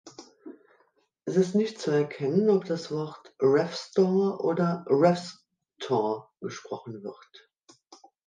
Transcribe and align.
Es 1.27 1.35
ist 1.35 1.53
nicht 1.53 1.79
zu 1.79 1.91
erkennen, 1.91 2.49
ob 2.49 2.65
das 2.65 2.89
Wort 2.91 3.35
Raff-store 3.39 4.39
oder 4.43 4.83
Raffs-tore 4.87 6.27
gesprochen 6.39 7.03
wird. 7.03 7.51